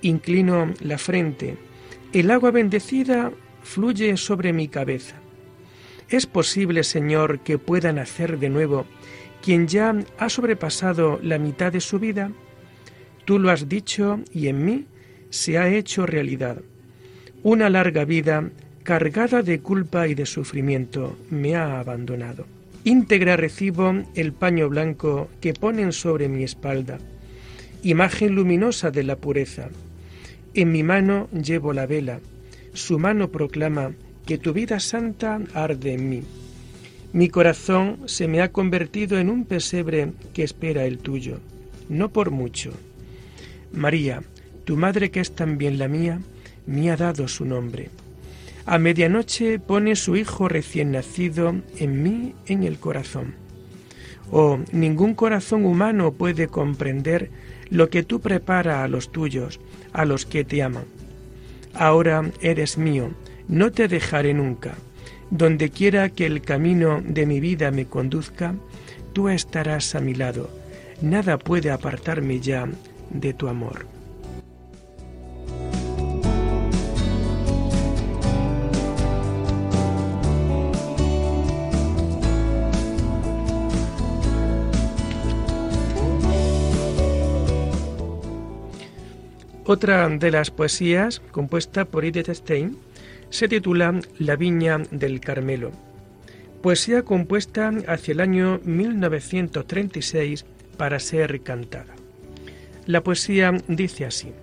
Inclino 0.00 0.72
la 0.80 0.98
frente. 0.98 1.56
El 2.12 2.30
agua 2.30 2.50
bendecida 2.50 3.32
fluye 3.62 4.16
sobre 4.16 4.52
mi 4.52 4.68
cabeza. 4.68 5.16
¿Es 6.08 6.26
posible, 6.26 6.84
Señor, 6.84 7.40
que 7.40 7.58
pueda 7.58 7.92
nacer 7.92 8.38
de 8.38 8.50
nuevo 8.50 8.86
quien 9.42 9.66
ya 9.66 9.94
ha 10.18 10.28
sobrepasado 10.28 11.18
la 11.22 11.38
mitad 11.38 11.72
de 11.72 11.80
su 11.80 11.98
vida? 11.98 12.30
Tú 13.24 13.38
lo 13.38 13.50
has 13.50 13.68
dicho 13.68 14.20
y 14.32 14.48
en 14.48 14.64
mí 14.64 14.86
se 15.30 15.58
ha 15.58 15.68
hecho 15.68 16.06
realidad. 16.06 16.62
Una 17.42 17.70
larga 17.70 18.04
vida 18.04 18.50
cargada 18.82 19.42
de 19.42 19.60
culpa 19.60 20.08
y 20.08 20.14
de 20.14 20.26
sufrimiento, 20.26 21.16
me 21.30 21.54
ha 21.54 21.78
abandonado. 21.78 22.46
Íntegra 22.84 23.36
recibo 23.36 23.94
el 24.14 24.32
paño 24.32 24.68
blanco 24.68 25.28
que 25.40 25.54
ponen 25.54 25.92
sobre 25.92 26.28
mi 26.28 26.42
espalda, 26.42 26.98
imagen 27.84 28.34
luminosa 28.34 28.90
de 28.90 29.04
la 29.04 29.16
pureza. 29.16 29.68
En 30.54 30.72
mi 30.72 30.82
mano 30.82 31.28
llevo 31.30 31.72
la 31.72 31.86
vela, 31.86 32.18
su 32.72 32.98
mano 32.98 33.30
proclama 33.30 33.92
que 34.26 34.38
tu 34.38 34.52
vida 34.52 34.80
santa 34.80 35.40
arde 35.54 35.94
en 35.94 36.08
mí. 36.08 36.22
Mi 37.12 37.28
corazón 37.28 38.00
se 38.06 38.26
me 38.26 38.40
ha 38.40 38.50
convertido 38.50 39.18
en 39.18 39.30
un 39.30 39.44
pesebre 39.44 40.12
que 40.34 40.42
espera 40.42 40.84
el 40.86 40.98
tuyo, 40.98 41.38
no 41.88 42.08
por 42.08 42.30
mucho. 42.30 42.72
María, 43.72 44.22
tu 44.64 44.76
madre 44.76 45.10
que 45.10 45.20
es 45.20 45.32
también 45.36 45.78
la 45.78 45.86
mía, 45.86 46.20
me 46.66 46.90
ha 46.90 46.96
dado 46.96 47.28
su 47.28 47.44
nombre 47.44 47.90
A 48.64 48.78
medianoche 48.78 49.58
pone 49.58 49.96
su 49.96 50.16
hijo 50.16 50.48
recién 50.48 50.92
nacido 50.92 51.54
en 51.78 52.02
mí 52.02 52.34
en 52.46 52.62
el 52.62 52.78
corazón. 52.78 53.34
Oh, 54.30 54.58
ningún 54.72 55.14
corazón 55.14 55.64
humano 55.64 56.12
puede 56.12 56.46
comprender 56.46 57.30
lo 57.70 57.90
que 57.90 58.02
tú 58.02 58.20
preparas 58.20 58.84
a 58.84 58.88
los 58.88 59.10
tuyos, 59.10 59.60
a 59.92 60.04
los 60.04 60.26
que 60.26 60.44
te 60.44 60.62
aman. 60.62 60.84
Ahora 61.74 62.30
eres 62.40 62.78
mío, 62.78 63.10
no 63.48 63.72
te 63.72 63.88
dejaré 63.88 64.32
nunca. 64.34 64.74
Donde 65.30 65.70
quiera 65.70 66.10
que 66.10 66.26
el 66.26 66.42
camino 66.42 67.02
de 67.04 67.26
mi 67.26 67.40
vida 67.40 67.70
me 67.70 67.86
conduzca, 67.86 68.54
tú 69.12 69.28
estarás 69.28 69.94
a 69.94 70.00
mi 70.00 70.14
lado. 70.14 70.50
Nada 71.00 71.38
puede 71.38 71.70
apartarme 71.70 72.40
ya 72.40 72.68
de 73.10 73.32
tu 73.32 73.48
amor. 73.48 73.86
Otra 89.72 90.06
de 90.06 90.30
las 90.30 90.50
poesías, 90.50 91.20
compuesta 91.30 91.86
por 91.86 92.04
Edith 92.04 92.28
Stein, 92.28 92.76
se 93.30 93.48
titula 93.48 93.98
La 94.18 94.36
Viña 94.36 94.82
del 94.90 95.18
Carmelo. 95.18 95.72
Poesía 96.60 97.04
compuesta 97.04 97.72
hacia 97.86 98.12
el 98.12 98.20
año 98.20 98.60
1936 98.64 100.44
para 100.76 101.00
ser 101.00 101.40
cantada. 101.40 101.94
La 102.84 103.02
poesía 103.02 103.50
dice 103.66 104.04
así: 104.04 104.34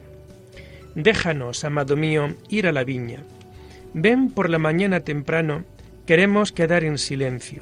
Déjanos, 0.95 1.63
amado 1.63 1.95
mío, 1.95 2.33
ir 2.50 2.65
a 2.65 2.71
la 2.71 2.83
viña. 2.83 3.21
Ven 3.93 4.31
por 4.31 4.50
la 4.50 4.57
mañana 4.57 5.01
temprano, 5.01 5.63
queremos 6.07 6.51
quedar 6.51 6.83
en 6.83 6.98
silencio. 6.98 7.62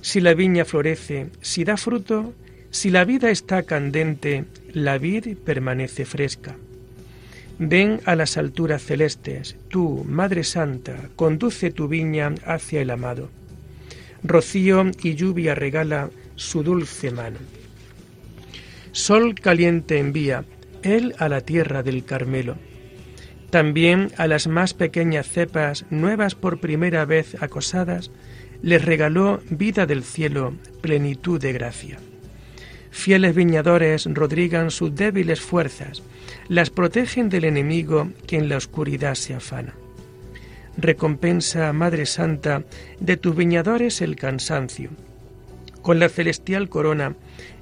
Si 0.00 0.20
la 0.20 0.34
viña 0.34 0.64
florece, 0.64 1.28
si 1.42 1.62
da 1.62 1.76
fruto, 1.76 2.34
si 2.70 2.90
la 2.90 3.04
vida 3.04 3.30
está 3.30 3.62
candente, 3.62 4.46
la 4.72 4.98
vid 4.98 5.36
permanece 5.36 6.04
fresca. 6.04 6.56
Ven 7.58 8.00
a 8.04 8.14
las 8.14 8.36
alturas 8.36 8.82
celestes, 8.82 9.56
tú, 9.68 10.04
Madre 10.06 10.44
Santa, 10.44 11.10
conduce 11.16 11.72
tu 11.72 11.88
viña 11.88 12.34
hacia 12.44 12.80
el 12.80 12.90
amado. 12.90 13.30
Rocío 14.22 14.84
y 15.02 15.16
lluvia 15.16 15.56
regala 15.56 16.10
su 16.36 16.62
dulce 16.62 17.10
mano. 17.10 17.38
Sol 18.92 19.34
caliente 19.34 19.98
envía, 19.98 20.44
él 20.82 21.14
a 21.18 21.28
la 21.28 21.40
tierra 21.40 21.82
del 21.82 22.04
Carmelo. 22.04 22.56
También 23.50 24.12
a 24.18 24.28
las 24.28 24.46
más 24.46 24.72
pequeñas 24.72 25.26
cepas, 25.28 25.84
nuevas 25.90 26.36
por 26.36 26.60
primera 26.60 27.04
vez 27.06 27.42
acosadas, 27.42 28.12
les 28.62 28.84
regaló 28.84 29.40
vida 29.50 29.86
del 29.86 30.04
cielo, 30.04 30.54
plenitud 30.80 31.40
de 31.40 31.52
gracia. 31.52 31.98
Fieles 32.90 33.34
viñadores 33.34 34.06
rodrigan 34.06 34.70
sus 34.70 34.94
débiles 34.94 35.40
fuerzas, 35.40 36.02
las 36.48 36.70
protegen 36.70 37.28
del 37.28 37.44
enemigo 37.44 38.08
que 38.26 38.36
en 38.36 38.48
la 38.48 38.56
oscuridad 38.56 39.14
se 39.14 39.34
afana. 39.34 39.74
Recompensa, 40.76 41.72
Madre 41.72 42.06
Santa, 42.06 42.62
de 43.00 43.16
tus 43.16 43.34
viñadores 43.34 44.00
el 44.00 44.16
cansancio. 44.16 44.90
Con 45.82 45.98
la 45.98 46.08
celestial 46.08 46.68
corona, 46.68 47.16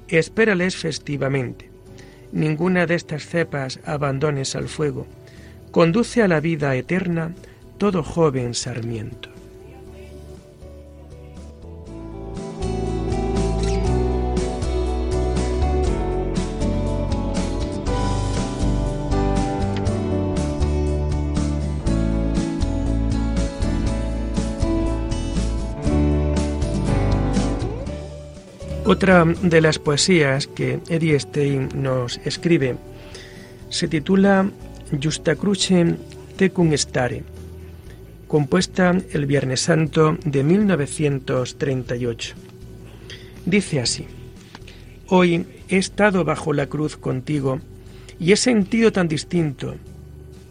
espérales 0.07 0.75
festivamente. 0.75 1.69
Ninguna 2.31 2.85
de 2.85 2.95
estas 2.95 3.25
cepas 3.25 3.79
abandones 3.85 4.55
al 4.55 4.67
fuego. 4.67 5.07
Conduce 5.71 6.21
a 6.21 6.27
la 6.27 6.39
vida 6.39 6.75
eterna 6.75 7.33
todo 7.77 8.03
joven 8.03 8.53
sarmiento. 8.53 9.36
Otra 28.87 29.25
de 29.25 29.59
las 29.59 29.79
poesías 29.79 30.47
que 30.47 30.79
Eddie 30.87 31.19
Stein 31.19 31.67
nos 31.75 32.21
escribe 32.23 32.77
se 33.67 33.89
titula 33.89 34.49
Justa 35.03 35.35
Cruce 35.35 35.97
Tecum 36.37 36.71
Stare, 36.71 37.25
compuesta 38.29 38.95
el 39.11 39.25
Viernes 39.25 39.59
Santo 39.59 40.17
de 40.23 40.41
1938. 40.41 42.35
Dice 43.45 43.81
así, 43.81 44.07
Hoy 45.09 45.45
he 45.67 45.75
estado 45.75 46.23
bajo 46.23 46.53
la 46.53 46.67
cruz 46.67 46.95
contigo 46.95 47.59
y 48.21 48.31
he 48.31 48.37
sentido 48.37 48.93
tan 48.93 49.09
distinto 49.09 49.75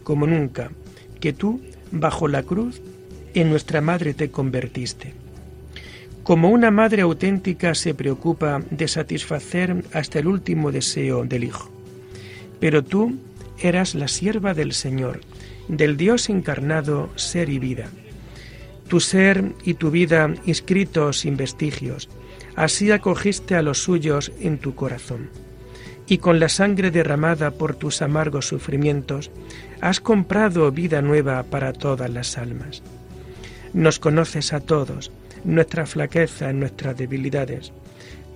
como 0.03 0.27
nunca 0.27 0.69
que 1.19 1.33
tú, 1.33 1.59
bajo 1.91 2.27
la 2.27 2.43
cruz, 2.43 2.83
en 3.33 3.49
nuestra 3.49 3.81
madre 3.81 4.13
te 4.13 4.29
convertiste 4.29 5.26
como 6.27 6.49
una 6.49 6.71
madre 6.71 7.03
auténtica 7.03 7.73
se 7.73 7.93
preocupa 7.93 8.61
de 8.69 8.89
satisfacer 8.89 9.85
hasta 9.93 10.19
el 10.19 10.27
último 10.27 10.73
deseo 10.73 11.23
del 11.23 11.45
Hijo. 11.45 11.71
Pero 12.59 12.83
tú 12.83 13.17
eras 13.59 13.95
la 13.95 14.09
sierva 14.09 14.53
del 14.53 14.73
Señor, 14.73 15.21
del 15.69 15.95
Dios 15.95 16.27
encarnado, 16.27 17.09
ser 17.15 17.47
y 17.47 17.59
vida. 17.59 17.87
Tu 18.89 18.99
ser 18.99 19.53
y 19.63 19.75
tu 19.75 19.89
vida 19.89 20.33
inscritos 20.45 21.19
sin 21.19 21.37
vestigios, 21.37 22.09
así 22.57 22.91
acogiste 22.91 23.55
a 23.55 23.61
los 23.61 23.81
suyos 23.81 24.33
en 24.41 24.57
tu 24.57 24.75
corazón. 24.75 25.29
Y 26.07 26.17
con 26.17 26.41
la 26.41 26.49
sangre 26.49 26.91
derramada 26.91 27.51
por 27.51 27.73
tus 27.75 28.01
amargos 28.01 28.49
sufrimientos, 28.49 29.31
has 29.79 30.01
comprado 30.01 30.69
vida 30.73 31.01
nueva 31.01 31.43
para 31.43 31.71
todas 31.71 32.09
las 32.09 32.37
almas. 32.37 32.83
Nos 33.71 33.97
conoces 33.99 34.51
a 34.51 34.59
todos, 34.59 35.09
nuestra 35.47 35.85
flaqueza, 35.85 36.53
nuestras 36.53 36.97
debilidades. 36.97 37.71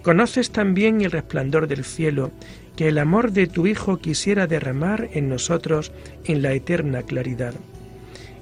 Conoces 0.01 0.49
también 0.49 1.01
el 1.01 1.11
resplandor 1.11 1.67
del 1.67 1.83
cielo 1.83 2.31
que 2.75 2.87
el 2.87 2.97
amor 2.97 3.33
de 3.33 3.47
tu 3.47 3.67
Hijo 3.67 3.97
quisiera 3.97 4.47
derramar 4.47 5.09
en 5.13 5.29
nosotros 5.29 5.91
en 6.25 6.41
la 6.41 6.53
eterna 6.53 7.03
claridad. 7.03 7.53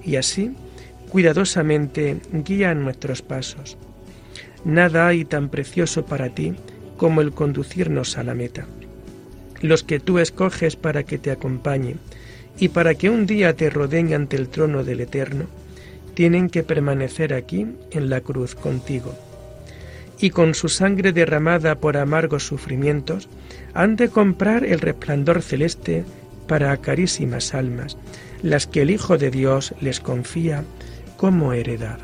Y 0.05 0.15
así, 0.15 0.53
cuidadosamente, 1.09 2.21
guía 2.31 2.73
nuestros 2.75 3.21
pasos. 3.21 3.77
Nada 4.63 5.07
hay 5.07 5.25
tan 5.25 5.49
precioso 5.49 6.05
para 6.05 6.29
ti 6.29 6.53
como 6.95 7.21
el 7.21 7.31
conducirnos 7.31 8.17
a 8.17 8.23
la 8.23 8.35
meta. 8.35 8.67
Los 9.61 9.83
que 9.83 9.99
tú 9.99 10.19
escoges 10.19 10.75
para 10.75 11.03
que 11.03 11.17
te 11.17 11.31
acompañen 11.31 11.99
y 12.59 12.69
para 12.69 12.93
que 12.95 13.09
un 13.09 13.25
día 13.25 13.55
te 13.55 13.69
rodeen 13.69 14.13
ante 14.13 14.37
el 14.37 14.47
trono 14.49 14.83
del 14.83 15.01
Eterno, 15.01 15.47
tienen 16.19 16.49
que 16.49 16.63
permanecer 16.63 17.33
aquí 17.33 17.65
en 17.91 18.09
la 18.09 18.19
cruz 18.19 18.53
contigo. 18.53 19.15
Y 20.19 20.31
con 20.31 20.53
su 20.53 20.67
sangre 20.67 21.13
derramada 21.13 21.75
por 21.75 21.95
amargos 21.95 22.45
sufrimientos, 22.45 23.29
han 23.73 23.95
de 23.95 24.09
comprar 24.09 24.65
el 24.65 24.81
resplandor 24.81 25.41
celeste 25.41 26.03
para 26.45 26.75
carísimas 26.75 27.53
almas, 27.53 27.95
las 28.43 28.67
que 28.67 28.81
el 28.81 28.91
Hijo 28.91 29.17
de 29.17 29.31
Dios 29.31 29.73
les 29.79 30.01
confía 30.01 30.65
como 31.15 31.53
heredad. 31.53 31.99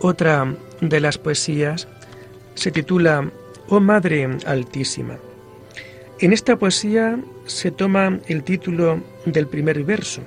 Otra 0.00 0.54
de 0.82 1.00
las 1.00 1.16
poesías 1.16 1.88
se 2.56 2.70
titula 2.70 3.30
Oh 3.70 3.80
Madre 3.80 4.28
Altísima. 4.44 5.16
En 6.18 6.34
esta 6.34 6.56
poesía 6.56 7.18
se 7.50 7.70
toma 7.70 8.20
el 8.28 8.44
título 8.44 9.02
del 9.26 9.46
primer 9.46 9.82
verso. 9.82 10.22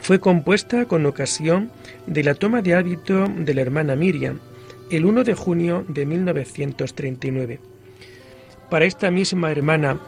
Fue 0.00 0.20
compuesta 0.20 0.84
con 0.86 1.06
ocasión 1.06 1.70
de 2.06 2.22
la 2.22 2.34
toma 2.34 2.62
de 2.62 2.74
hábito 2.74 3.26
de 3.36 3.54
la 3.54 3.62
hermana 3.62 3.96
Miriam, 3.96 4.38
el 4.90 5.06
1 5.06 5.24
de 5.24 5.34
junio 5.34 5.84
de 5.88 6.06
1939. 6.06 7.58
Para 8.70 8.84
esta 8.84 9.10
misma 9.10 9.50
hermana 9.50 9.98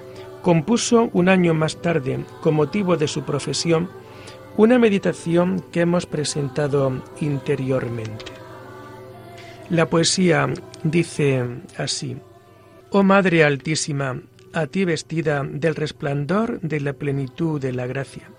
compuso 0.43 1.11
un 1.13 1.29
año 1.29 1.55
más 1.55 1.83
tarde, 1.83 2.21
con 2.41 2.55
motivo 2.55 2.97
de 2.97 3.09
su 3.09 3.25
profesión, 3.25 3.91
una 4.57 4.79
meditación 4.79 5.63
que 5.73 5.81
hemos 5.81 6.07
presentado 6.07 7.03
interiormente. 7.21 8.33
La 9.71 9.91
poesía 9.91 10.49
dice 10.85 11.45
así, 11.77 12.17
Oh 12.91 13.03
Madre 13.03 13.43
Altísima, 13.43 14.21
a 14.57 14.67
ti 14.67 14.87
vestida 14.87 15.45
del 15.45 15.75
resplandor 15.75 16.61
de 16.63 16.81
la 16.81 16.95
plenitud 16.95 17.61
de 17.61 17.75
la 17.75 17.87
gracia. 17.87 18.31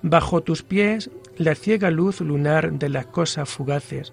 Bajo 0.00 0.40
tus 0.40 0.62
pies 0.62 1.10
la 1.36 1.56
ciega 1.56 1.90
luz 1.90 2.20
lunar 2.20 2.72
de 2.74 2.88
las 2.88 3.06
cosas 3.06 3.48
fugaces 3.48 4.12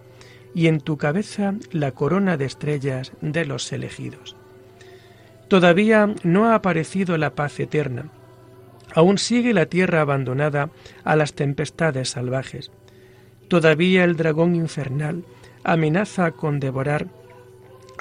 y 0.55 0.65
en 0.65 0.81
tu 0.81 0.97
cabeza 0.97 1.53
la 1.71 1.91
corona 1.91 2.35
de 2.35 2.45
estrellas 2.45 3.11
de 3.21 3.45
los 3.45 3.71
elegidos. 3.71 4.35
Todavía 5.47 6.15
no 6.23 6.47
ha 6.47 6.55
aparecido 6.55 7.15
la 7.19 7.35
paz 7.35 7.59
eterna. 7.59 8.09
Aún 8.95 9.19
sigue 9.19 9.53
la 9.53 9.67
tierra 9.67 10.01
abandonada 10.01 10.71
a 11.03 11.15
las 11.15 11.33
tempestades 11.33 12.09
salvajes. 12.09 12.71
Todavía 13.49 14.03
el 14.03 14.17
dragón 14.17 14.55
infernal 14.55 15.23
amenaza 15.63 16.31
con 16.31 16.59
devorar 16.59 17.05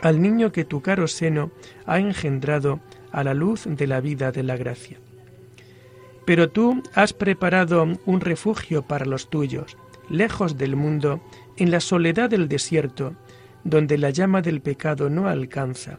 al 0.01 0.23
niño 0.23 0.51
que 0.51 0.65
tu 0.65 0.81
caro 0.81 1.09
seno 1.09 1.51
ha 1.85 1.99
engendrado 1.99 2.81
a 3.13 3.25
la 3.25 3.35
luz 3.35 3.65
de 3.67 3.87
la 3.87 4.01
vida 4.01 4.33
de 4.33 4.43
la 4.43 4.57
gracia. 4.57 4.99
Pero 6.25 6.51
tú 6.51 6.83
has 6.95 7.13
preparado 7.13 7.87
un 8.05 8.21
refugio 8.21 8.83
para 8.83 9.07
los 9.07 9.31
tuyos, 9.31 9.77
lejos 10.11 10.59
del 10.59 10.77
mundo, 10.77 11.21
en 11.57 11.71
la 11.71 11.81
soledad 11.81 12.31
del 12.31 12.49
desierto, 12.49 13.15
donde 13.65 13.99
la 13.99 14.11
llama 14.11 14.43
del 14.43 14.61
pecado 14.61 15.11
no 15.11 15.29
alcanza, 15.29 15.99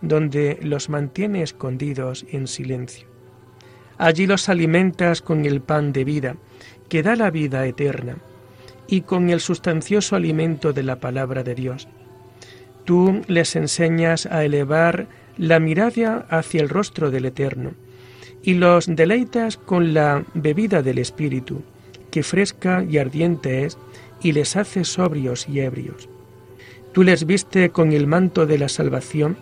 donde 0.00 0.58
los 0.62 0.88
mantiene 0.88 1.42
escondidos 1.42 2.26
en 2.30 2.46
silencio. 2.46 3.08
Allí 3.96 4.26
los 4.26 4.48
alimentas 4.48 5.22
con 5.22 5.44
el 5.44 5.60
pan 5.60 5.92
de 5.92 6.04
vida, 6.04 6.36
que 6.88 7.02
da 7.02 7.16
la 7.16 7.30
vida 7.30 7.66
eterna, 7.66 8.16
y 8.86 9.02
con 9.02 9.28
el 9.30 9.40
sustancioso 9.40 10.16
alimento 10.16 10.72
de 10.72 10.82
la 10.82 10.96
palabra 10.96 11.42
de 11.42 11.54
Dios. 11.54 11.88
Tú 12.84 13.20
les 13.26 13.54
enseñas 13.54 14.26
a 14.26 14.44
elevar 14.44 15.08
la 15.38 15.60
mirada 15.60 16.26
hacia 16.28 16.60
el 16.60 16.68
rostro 16.68 17.10
del 17.10 17.24
Eterno, 17.24 17.72
y 18.42 18.54
los 18.54 18.86
deleitas 18.86 19.56
con 19.56 19.94
la 19.94 20.24
bebida 20.34 20.82
del 20.82 20.98
Espíritu, 20.98 21.62
que 22.10 22.22
fresca 22.22 22.84
y 22.88 22.98
ardiente 22.98 23.64
es, 23.64 23.78
y 24.22 24.32
les 24.32 24.56
hace 24.56 24.84
sobrios 24.84 25.48
y 25.48 25.60
ebrios. 25.60 26.08
Tú 26.92 27.02
les 27.02 27.26
viste 27.26 27.70
con 27.70 27.92
el 27.92 28.06
manto 28.06 28.46
de 28.46 28.58
la 28.58 28.68
salvación, 28.68 29.36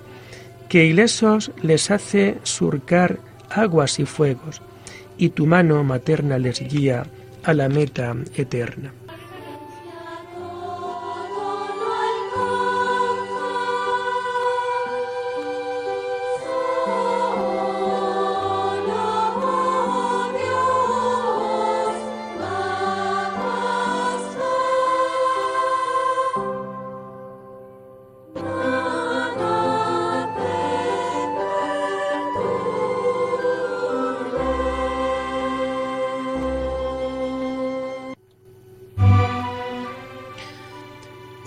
que 0.68 0.85
ilesos 0.85 1.52
les 1.62 1.90
hace 1.90 2.37
surcar 2.42 3.18
aguas 3.50 3.98
y 3.98 4.04
fuegos, 4.04 4.61
y 5.16 5.30
tu 5.30 5.46
mano 5.46 5.82
materna 5.85 6.38
les 6.38 6.61
guía 6.61 7.06
a 7.44 7.54
la 7.54 7.68
meta 7.68 8.14
eterna. 8.35 8.92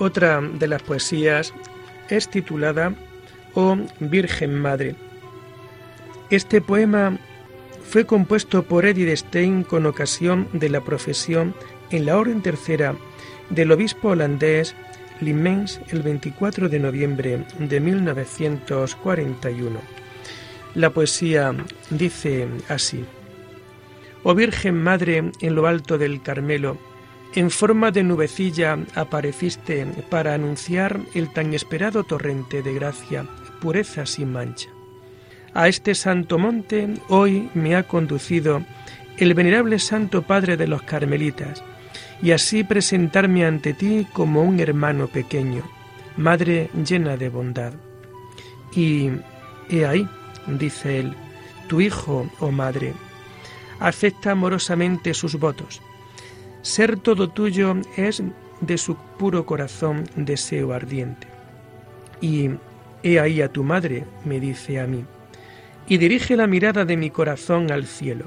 Otra 0.10 0.42
de 0.42 0.68
las 0.68 0.82
poesías 0.82 1.54
es 2.10 2.30
titulada 2.30 2.96
Oh 3.54 3.78
Virgen 4.00 4.60
Madre. 4.60 4.96
Este 6.32 6.62
poema 6.62 7.20
fue 7.84 8.08
compuesto 8.08 8.64
por 8.64 8.88
Edith 8.88 9.16
Stein 9.16 9.64
con 9.64 9.86
ocasión 9.86 10.48
de 10.52 10.70
la 10.70 10.82
profesión 10.82 11.54
en 11.92 12.08
la 12.08 12.18
Orden 12.18 12.42
Tercera 12.42 12.96
del 13.52 13.72
obispo 13.72 14.08
holandés 14.08 14.74
Limens 15.22 15.80
el 15.90 16.02
24 16.02 16.70
de 16.70 16.80
noviembre 16.80 17.46
de 17.60 17.80
1941. 17.80 19.80
La 20.74 20.90
poesía 20.90 21.54
dice 21.92 22.48
así: 22.68 23.06
Oh 24.24 24.34
Virgen 24.34 24.82
Madre 24.82 25.32
en 25.40 25.54
lo 25.54 25.68
alto 25.68 26.00
del 26.00 26.24
Carmelo, 26.24 26.80
en 27.36 27.52
forma 27.52 27.92
de 27.92 28.04
nubecilla 28.04 28.78
apareciste 28.96 29.86
para 30.10 30.34
anunciar 30.34 31.00
el 31.14 31.32
tan 31.32 31.54
esperado 31.54 32.04
torrente 32.04 32.64
de 32.64 32.74
gracia, 32.74 33.26
pureza 33.62 34.06
sin 34.06 34.32
mancha. 34.32 34.70
A 35.54 35.68
este 35.68 35.96
santo 35.96 36.40
monte 36.40 36.96
hoy 37.08 37.50
me 37.54 37.76
ha 37.76 37.84
conducido 37.84 38.64
el 39.18 39.34
venerable 39.34 39.80
Santo 39.80 40.24
Padre 40.24 40.58
de 40.58 40.68
los 40.68 40.82
Carmelitas, 40.84 41.64
y 42.22 42.32
así 42.32 42.64
presentarme 42.64 43.46
ante 43.46 43.74
ti 43.74 44.08
como 44.12 44.42
un 44.44 44.60
hermano 44.60 45.08
pequeño, 45.08 45.64
madre 46.18 46.70
llena 46.86 47.16
de 47.18 47.30
bondad. 47.30 47.74
Y 48.74 49.10
he 49.70 49.86
ahí, 49.86 50.08
dice 50.48 51.00
él, 51.00 51.16
tu 51.68 51.82
hijo, 51.82 52.30
oh 52.40 52.52
madre, 52.52 52.94
acepta 53.80 54.32
amorosamente 54.32 55.14
sus 55.14 55.36
votos 55.36 55.82
ser 56.62 56.98
todo 56.98 57.30
tuyo 57.30 57.76
es 57.98 58.22
de 58.62 58.78
su 58.78 58.96
puro 59.18 59.46
corazón 59.46 60.04
deseo 60.16 60.74
ardiente. 60.74 61.28
Y 62.22 62.50
he 63.04 63.20
ahí 63.20 63.42
a 63.42 63.50
tu 63.50 63.64
madre, 63.64 64.06
me 64.26 64.40
dice 64.40 64.80
a 64.80 64.88
mí, 64.88 65.06
y 65.88 65.98
dirige 65.98 66.36
la 66.36 66.48
mirada 66.48 66.86
de 66.86 66.98
mi 66.98 67.10
corazón 67.10 67.72
al 67.72 67.86
cielo. 67.86 68.26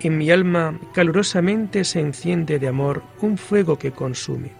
En 0.00 0.18
mi 0.18 0.30
alma 0.30 0.78
calurosamente 0.94 1.84
se 1.84 2.00
enciende 2.00 2.58
de 2.58 2.68
amor 2.68 3.02
un 3.20 3.38
fuego 3.38 3.78
que 3.78 3.92
consume. 3.92 4.50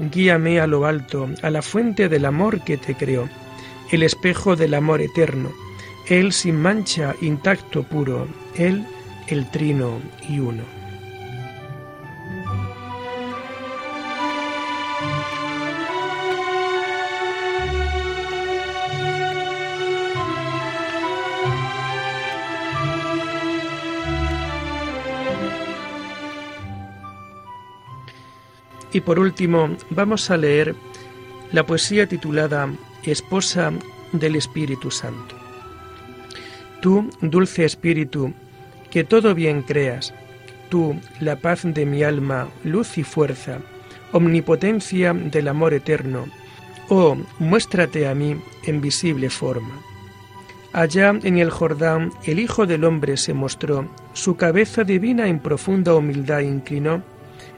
Guíame 0.00 0.60
a 0.60 0.66
lo 0.66 0.86
alto, 0.86 1.28
a 1.42 1.50
la 1.50 1.62
fuente 1.62 2.08
del 2.08 2.24
amor 2.24 2.64
que 2.64 2.76
te 2.76 2.94
creó, 2.94 3.28
el 3.92 4.02
espejo 4.02 4.56
del 4.56 4.74
amor 4.74 5.00
eterno, 5.00 5.52
Él 6.08 6.32
sin 6.32 6.60
mancha, 6.60 7.14
intacto, 7.20 7.84
puro, 7.84 8.26
Él 8.56 8.84
el 9.28 9.48
trino 9.50 10.00
y 10.28 10.40
uno. 10.40 10.81
Y 28.92 29.00
por 29.00 29.18
último, 29.18 29.76
vamos 29.90 30.30
a 30.30 30.36
leer 30.36 30.74
la 31.52 31.64
poesía 31.64 32.06
titulada 32.06 32.68
Esposa 33.04 33.72
del 34.12 34.36
Espíritu 34.36 34.90
Santo. 34.90 35.36
Tú, 36.80 37.10
dulce 37.20 37.64
Espíritu, 37.64 38.32
que 38.90 39.04
todo 39.04 39.34
bien 39.34 39.62
creas, 39.62 40.12
tú, 40.68 40.96
la 41.20 41.36
paz 41.36 41.62
de 41.64 41.86
mi 41.86 42.02
alma, 42.02 42.48
luz 42.64 42.98
y 42.98 43.04
fuerza, 43.04 43.60
omnipotencia 44.12 45.14
del 45.14 45.48
amor 45.48 45.74
eterno, 45.74 46.26
oh, 46.88 47.16
muéstrate 47.38 48.06
a 48.08 48.14
mí 48.14 48.36
en 48.64 48.80
visible 48.80 49.30
forma. 49.30 49.80
Allá 50.72 51.14
en 51.22 51.38
el 51.38 51.50
Jordán 51.50 52.10
el 52.24 52.38
Hijo 52.38 52.66
del 52.66 52.84
Hombre 52.84 53.16
se 53.16 53.34
mostró, 53.34 53.88
su 54.12 54.36
cabeza 54.36 54.84
divina 54.84 55.28
en 55.28 55.38
profunda 55.38 55.94
humildad 55.94 56.40
inclinó, 56.40 57.02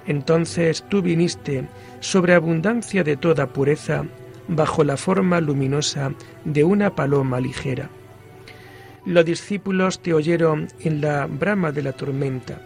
entonces 0.06 0.84
tú 0.88 1.02
viniste 1.02 1.68
sobre 2.00 2.34
abundancia 2.34 3.04
de 3.04 3.16
toda 3.16 3.46
pureza, 3.46 4.04
bajo 4.48 4.84
la 4.84 4.96
forma 4.96 5.40
luminosa 5.40 6.12
de 6.44 6.64
una 6.64 6.94
paloma 6.94 7.40
ligera. 7.40 7.88
Los 9.06 9.24
discípulos 9.24 10.00
te 10.00 10.14
oyeron 10.14 10.68
en 10.80 11.00
la 11.00 11.26
brama 11.26 11.72
de 11.72 11.82
la 11.82 11.92
tormenta. 11.92 12.60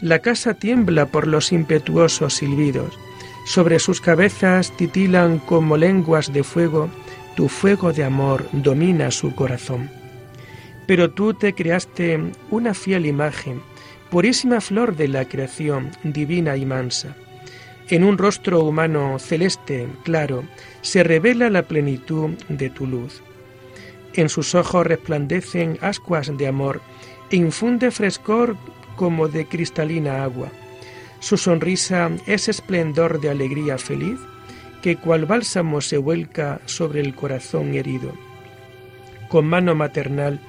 La 0.00 0.18
casa 0.18 0.54
tiembla 0.54 1.06
por 1.06 1.26
los 1.26 1.52
impetuosos 1.52 2.34
silbidos. 2.34 2.98
Sobre 3.46 3.78
sus 3.78 4.00
cabezas 4.00 4.76
titilan 4.76 5.38
como 5.38 5.76
lenguas 5.76 6.32
de 6.32 6.44
fuego, 6.44 6.90
tu 7.34 7.48
fuego 7.48 7.92
de 7.92 8.04
amor 8.04 8.46
domina 8.52 9.10
su 9.10 9.34
corazón. 9.34 9.90
Pero 10.86 11.10
tú 11.10 11.34
te 11.34 11.54
creaste 11.54 12.20
una 12.50 12.74
fiel 12.74 13.06
imagen, 13.06 13.62
purísima 14.10 14.60
flor 14.60 14.96
de 14.96 15.08
la 15.08 15.24
creación, 15.24 15.90
divina 16.02 16.56
y 16.56 16.66
mansa. 16.66 17.16
En 17.88 18.04
un 18.04 18.18
rostro 18.18 18.62
humano 18.64 19.18
celeste, 19.18 19.88
claro, 20.04 20.44
se 20.80 21.02
revela 21.02 21.50
la 21.50 21.62
plenitud 21.62 22.30
de 22.48 22.70
tu 22.70 22.86
luz. 22.86 23.22
En 24.14 24.28
sus 24.28 24.54
ojos 24.54 24.86
resplandecen 24.86 25.78
ascuas 25.80 26.36
de 26.36 26.46
amor 26.46 26.80
e 27.30 27.36
infunde 27.36 27.90
frescor 27.90 28.56
como 28.96 29.28
de 29.28 29.46
cristalina 29.46 30.24
agua. 30.24 30.48
Su 31.20 31.36
sonrisa 31.36 32.10
es 32.26 32.48
esplendor 32.48 33.20
de 33.20 33.30
alegría 33.30 33.78
feliz 33.78 34.18
que 34.82 34.96
cual 34.96 35.26
bálsamo 35.26 35.80
se 35.80 35.98
vuelca 35.98 36.60
sobre 36.64 37.00
el 37.00 37.14
corazón 37.14 37.74
herido. 37.74 38.12
Con 39.28 39.46
mano 39.46 39.74
maternal 39.74 40.40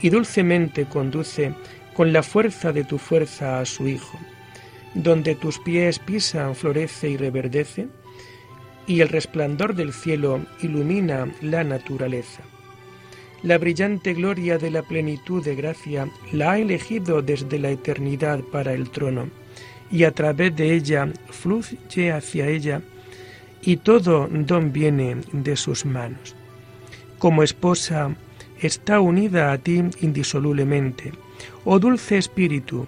y 0.00 0.10
dulcemente 0.10 0.86
conduce 0.86 1.54
con 1.94 2.12
la 2.12 2.22
fuerza 2.22 2.72
de 2.72 2.84
tu 2.84 2.98
fuerza 2.98 3.60
a 3.60 3.64
su 3.64 3.88
Hijo. 3.88 4.18
Donde 4.94 5.34
tus 5.34 5.58
pies 5.58 5.98
pisan 5.98 6.54
florece 6.54 7.08
y 7.08 7.16
reverdece, 7.16 7.88
y 8.86 9.00
el 9.00 9.08
resplandor 9.08 9.74
del 9.74 9.92
cielo 9.92 10.44
ilumina 10.60 11.32
la 11.40 11.64
naturaleza. 11.64 12.42
la 13.42 13.58
brillante 13.58 14.14
gloria 14.14 14.56
de 14.56 14.70
la 14.70 14.82
plenitud 14.82 15.44
de 15.44 15.56
gracia 15.56 16.08
la 16.32 16.52
ha 16.52 16.58
elegido 16.58 17.22
desde 17.22 17.58
la 17.58 17.70
eternidad 17.70 18.40
para 18.40 18.72
el 18.72 18.90
trono, 18.90 19.28
y 19.90 20.04
a 20.04 20.12
través 20.12 20.54
de 20.56 20.74
ella 20.74 21.12
fluye 21.28 22.12
hacia 22.12 22.48
ella, 22.48 22.82
y 23.62 23.76
todo 23.78 24.28
don 24.30 24.72
viene 24.72 25.16
de 25.32 25.56
sus 25.56 25.84
manos. 25.84 26.34
Como 27.18 27.42
esposa, 27.42 28.14
está 28.60 29.00
unida 29.00 29.52
a 29.52 29.58
ti 29.58 29.82
indisolublemente. 30.00 31.12
Oh 31.64 31.78
dulce 31.78 32.18
Espíritu, 32.18 32.86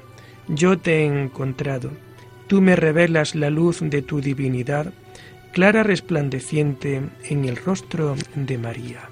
yo 0.49 0.79
te 0.79 1.01
he 1.01 1.07
encontrado. 1.07 1.91
Tú 2.47 2.61
me 2.61 2.77
revelas 2.77 3.35
la 3.35 3.51
luz 3.51 3.81
de 3.81 4.03
tu 4.03 4.21
divinidad, 4.21 4.93
clara 5.53 5.83
resplandeciente 5.83 7.03
en 7.25 7.45
el 7.45 7.57
rostro 7.57 8.17
de 8.35 8.59
María. 8.59 9.09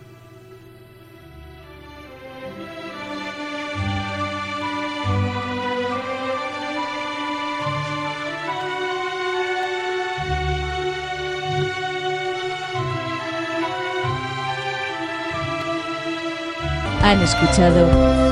Han 17.02 17.20
escuchado 17.20 18.31